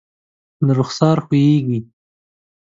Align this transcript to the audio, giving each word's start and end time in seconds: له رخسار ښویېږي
له 0.65 0.71
رخسار 0.79 1.17
ښویېږي 1.25 1.79